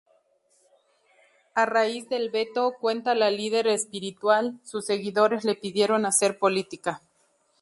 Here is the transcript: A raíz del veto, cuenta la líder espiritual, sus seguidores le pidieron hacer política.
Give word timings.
A 1.53 1.67
raíz 1.67 2.09
del 2.09 2.31
veto, 2.31 2.73
cuenta 2.81 3.13
la 3.13 3.29
líder 3.29 3.67
espiritual, 3.67 4.57
sus 4.63 4.83
seguidores 4.85 5.45
le 5.45 5.53
pidieron 5.53 6.07
hacer 6.07 6.39
política. 6.39 7.01